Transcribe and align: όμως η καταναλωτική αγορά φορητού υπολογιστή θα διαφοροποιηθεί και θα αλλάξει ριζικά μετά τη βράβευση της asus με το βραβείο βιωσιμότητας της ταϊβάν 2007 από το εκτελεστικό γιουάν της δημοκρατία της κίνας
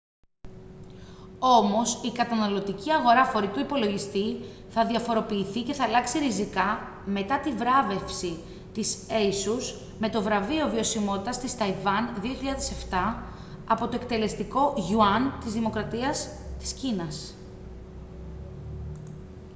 όμως 1.39 2.01
η 2.03 2.11
καταναλωτική 2.11 2.91
αγορά 2.91 3.25
φορητού 3.25 3.59
υπολογιστή 3.59 4.35
θα 4.69 4.85
διαφοροποιηθεί 4.85 5.61
και 5.61 5.73
θα 5.73 5.83
αλλάξει 5.83 6.19
ριζικά 6.19 6.79
μετά 7.05 7.39
τη 7.39 7.51
βράβευση 7.51 8.37
της 8.73 8.97
asus 9.09 9.79
με 9.99 10.09
το 10.09 10.21
βραβείο 10.21 10.69
βιωσιμότητας 10.69 11.39
της 11.39 11.57
ταϊβάν 11.57 12.09
2007 12.21 13.21
από 13.67 13.87
το 13.87 13.95
εκτελεστικό 14.01 14.73
γιουάν 14.77 15.37
της 15.39 15.53
δημοκρατία 15.53 16.11
της 16.59 16.73
κίνας 16.73 17.33